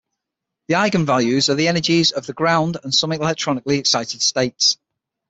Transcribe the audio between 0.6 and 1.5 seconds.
The eigenvalues